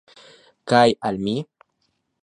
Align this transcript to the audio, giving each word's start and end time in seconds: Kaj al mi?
Kaj 0.73 0.81
al 1.11 1.21
mi? 1.27 1.37